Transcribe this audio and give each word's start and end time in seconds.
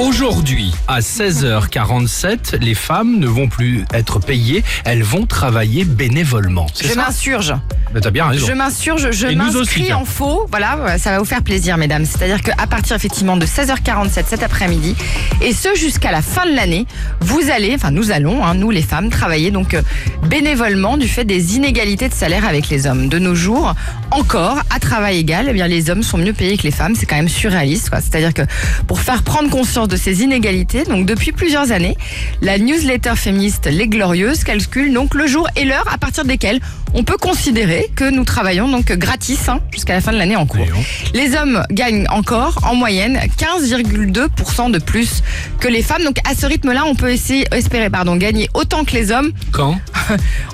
Aujourd'hui, 0.00 0.72
à 0.88 1.00
16h47, 1.00 2.56
les 2.58 2.74
femmes 2.74 3.18
ne 3.18 3.26
vont 3.26 3.48
plus 3.48 3.84
être 3.92 4.18
payées, 4.18 4.64
elles 4.86 5.02
vont 5.02 5.26
travailler 5.26 5.84
bénévolement. 5.84 6.66
Je 6.82 6.94
m'insurge. 6.94 7.54
Mais 7.92 8.00
T'as 8.00 8.10
bien 8.10 8.26
raison. 8.26 8.46
Je 8.46 8.52
m'insurge, 8.52 9.10
je 9.10 9.26
Et 9.26 9.34
nous 9.34 9.56
aussi, 9.56 9.80
m'inscris 9.80 9.92
en 9.92 10.04
faux. 10.04 10.46
Voilà, 10.48 10.96
ça 10.96 11.10
va 11.10 11.18
vous 11.18 11.24
faire 11.24 11.42
plaisir, 11.42 11.76
mesdames. 11.76 12.06
C'est-à-dire 12.06 12.40
qu'à 12.40 12.66
partir 12.66 12.96
effectivement 12.96 13.36
de 13.36 13.44
16h47 13.44 14.24
cet 14.26 14.42
après-midi, 14.42 14.94
et 15.42 15.52
ce 15.52 15.74
jusqu'à 15.74 16.12
la 16.12 16.22
fin 16.22 16.46
de 16.46 16.54
l'année, 16.54 16.86
vous 17.20 17.50
allez, 17.52 17.74
enfin 17.74 17.90
nous 17.90 18.10
allons, 18.10 18.44
hein, 18.44 18.54
nous 18.54 18.70
les 18.70 18.82
femmes, 18.82 19.10
travailler 19.10 19.50
donc 19.50 19.74
euh, 19.74 19.82
bénévolement 20.28 20.96
du 20.96 21.08
fait 21.08 21.24
des 21.24 21.56
inégalités 21.56 22.08
de 22.08 22.14
salaire 22.14 22.46
avec 22.46 22.68
les 22.68 22.86
hommes. 22.86 23.08
De 23.08 23.18
nos 23.18 23.34
jours, 23.34 23.74
encore, 24.12 24.60
à 24.70 24.78
travail 24.78 25.18
égal, 25.18 25.46
eh 25.50 25.52
bien 25.52 25.66
les 25.66 25.90
hommes 25.90 26.04
sont 26.04 26.18
mieux 26.18 26.32
payés 26.32 26.56
que 26.56 26.62
les 26.62 26.70
femmes. 26.70 26.94
C'est 26.94 27.06
quand 27.06 27.16
même 27.16 27.28
surréaliste. 27.28 27.90
quoi. 27.90 28.00
C'est-à-dire 28.00 28.32
que 28.32 28.42
pour 28.86 29.00
faire 29.00 29.24
prendre 29.24 29.50
conscience 29.50 29.88
de 29.90 29.96
ces 29.96 30.22
inégalités, 30.22 30.84
donc 30.84 31.04
depuis 31.04 31.32
plusieurs 31.32 31.72
années, 31.72 31.96
la 32.40 32.58
newsletter 32.58 33.16
féministe 33.16 33.68
Les 33.70 33.88
Glorieuses 33.88 34.44
calcule 34.44 34.92
donc 34.94 35.14
le 35.14 35.26
jour 35.26 35.48
et 35.56 35.64
l'heure 35.64 35.86
à 35.92 35.98
partir 35.98 36.24
desquels 36.24 36.60
on 36.94 37.04
peut 37.04 37.16
considérer 37.16 37.90
que 37.94 38.10
nous 38.10 38.24
travaillons 38.24 38.68
donc 38.68 38.92
gratis 38.92 39.48
hein, 39.48 39.60
jusqu'à 39.72 39.94
la 39.94 40.00
fin 40.00 40.12
de 40.12 40.18
l'année 40.18 40.36
en 40.36 40.46
cours. 40.46 40.66
Les 41.14 41.36
hommes 41.36 41.62
gagnent 41.70 42.06
encore 42.10 42.60
en 42.64 42.74
moyenne 42.74 43.18
15,2% 43.38 44.70
de 44.70 44.78
plus 44.78 45.22
que 45.60 45.68
les 45.68 45.82
femmes. 45.82 46.04
Donc 46.04 46.18
à 46.28 46.34
ce 46.34 46.46
rythme-là, 46.46 46.84
on 46.86 46.94
peut 46.94 47.10
essayer, 47.10 47.46
espérer 47.52 47.90
pardon, 47.90 48.16
gagner 48.16 48.48
autant 48.54 48.84
que 48.84 48.92
les 48.92 49.12
hommes. 49.12 49.32
Quand? 49.52 49.78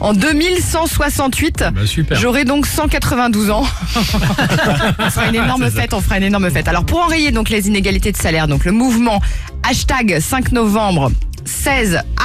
En 0.00 0.12
2168, 0.12 1.64
Bah 1.74 1.86
super. 1.86 2.18
J'aurai 2.18 2.44
donc 2.44 2.66
192 2.66 3.50
ans. 3.50 3.64
on 3.96 5.10
fera 5.10 5.28
une 5.28 5.34
énorme 5.34 5.70
fête, 5.70 5.94
on 5.94 6.00
fera 6.00 6.18
une 6.18 6.24
énorme 6.24 6.50
fête. 6.50 6.68
Alors 6.68 6.84
pour 6.84 6.98
enrayer 6.98 7.30
donc 7.30 7.48
les 7.48 7.66
inégalités 7.68 8.12
de 8.12 8.16
salaire, 8.16 8.46
donc 8.48 8.64
le 8.64 8.72
mouvement 8.72 9.22
hashtag 9.62 10.20
5 10.20 10.52
novembre 10.52 11.10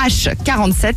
16H47 0.07 0.93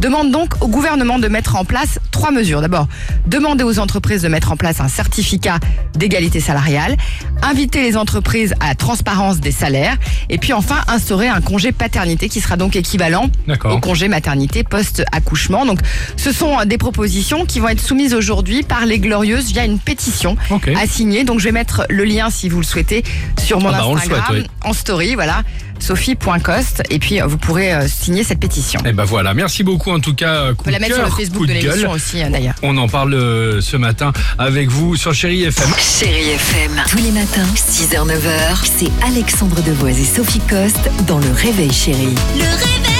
demande 0.00 0.30
donc 0.30 0.54
au 0.60 0.68
gouvernement 0.68 1.18
de 1.18 1.28
mettre 1.28 1.56
en 1.56 1.64
place 1.64 1.98
trois 2.10 2.30
mesures. 2.30 2.60
D'abord, 2.60 2.88
demander 3.26 3.64
aux 3.64 3.78
entreprises 3.78 4.22
de 4.22 4.28
mettre 4.28 4.52
en 4.52 4.56
place 4.56 4.80
un 4.80 4.88
certificat 4.88 5.58
d'égalité 5.94 6.40
salariale, 6.40 6.96
inviter 7.42 7.82
les 7.82 7.96
entreprises 7.96 8.54
à 8.60 8.68
la 8.68 8.74
transparence 8.74 9.40
des 9.40 9.52
salaires, 9.52 9.96
et 10.28 10.38
puis 10.38 10.52
enfin 10.52 10.76
instaurer 10.88 11.28
un 11.28 11.40
congé 11.40 11.72
paternité 11.72 12.28
qui 12.28 12.40
sera 12.40 12.56
donc 12.56 12.76
équivalent 12.76 13.30
au 13.64 13.78
congé 13.80 14.08
maternité 14.08 14.64
post-accouchement. 14.64 15.66
Donc 15.66 15.80
ce 16.16 16.32
sont 16.32 16.58
euh, 16.60 16.64
des 16.64 16.78
propositions 16.78 17.44
qui 17.46 17.60
vont 17.60 17.68
être 17.68 17.80
soumises 17.80 18.14
aujourd'hui 18.14 18.62
par 18.62 18.86
les 18.86 18.98
Glorieuses 18.98 19.52
via 19.52 19.64
une 19.64 19.78
pétition 19.78 20.36
à 20.76 20.86
signer. 20.86 21.24
Donc 21.24 21.38
je 21.40 21.44
vais 21.44 21.52
mettre 21.52 21.84
le 21.88 22.04
lien 22.04 22.30
si 22.30 22.48
vous 22.48 22.58
le 22.58 22.64
souhaitez 22.64 23.04
sur 23.38 23.60
mon 23.60 23.68
Ah 23.68 23.72
bah, 23.72 23.84
Instagram 23.94 24.24
souhaite, 24.26 24.42
oui. 24.42 24.50
en 24.68 24.72
story, 24.72 25.14
voilà, 25.14 25.42
sophie.cost 25.78 26.82
et 26.90 26.98
puis 26.98 27.20
euh, 27.20 27.26
vous 27.26 27.38
pourrez 27.38 27.72
euh, 27.74 27.86
signer 27.88 28.24
cette 28.24 28.40
pétition. 28.40 28.47
Et 28.86 28.92
ben 28.92 29.04
voilà, 29.04 29.34
merci 29.34 29.62
beaucoup 29.62 29.90
en 29.90 30.00
tout 30.00 30.14
cas. 30.14 30.52
Coup 30.52 30.56
On 30.60 30.64
peut 30.64 30.70
la 30.70 30.78
mettre 30.78 30.94
sur 30.94 31.04
le 31.04 31.10
Facebook 31.10 31.46
de 31.46 31.52
l'émission 31.52 31.90
aussi 31.90 32.22
euh, 32.22 32.30
d'ailleurs. 32.30 32.54
On 32.62 32.76
en 32.76 32.88
parle 32.88 33.14
euh, 33.14 33.60
ce 33.60 33.76
matin 33.76 34.12
avec 34.38 34.68
vous 34.68 34.96
sur 34.96 35.14
Chéri 35.14 35.44
FM. 35.44 35.68
Chérie 35.78 36.30
FM. 36.30 36.82
Tous 36.88 36.98
les 36.98 37.10
matins, 37.10 37.46
6h-9h, 37.54 38.64
c'est 38.64 38.90
Alexandre 39.06 39.62
Devoise 39.62 39.98
et 39.98 40.04
Sophie 40.04 40.40
Coste 40.40 40.90
dans 41.06 41.18
Le 41.18 41.30
Réveil 41.32 41.72
Chérie. 41.72 42.14
Le 42.36 42.44
réveil. 42.44 42.97